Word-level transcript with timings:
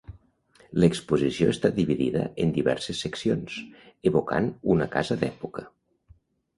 L'exposició 0.83 1.49
està 1.57 1.71
dividida 1.75 2.25
en 2.45 2.55
diverses 2.57 3.05
seccions, 3.07 3.61
evocant 4.13 4.53
una 4.77 4.93
casa 4.99 5.23
d'època. 5.25 5.71